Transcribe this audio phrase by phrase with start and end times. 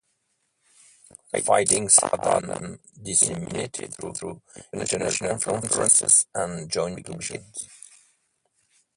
[1.31, 4.41] The findings are then disseminated through
[4.73, 7.67] international conferences and joint publications.